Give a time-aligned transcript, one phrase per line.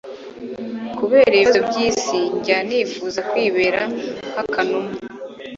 [0.97, 3.81] kubera ibibazo byisi njya nifuza kwibera
[4.31, 4.91] nk'akanuma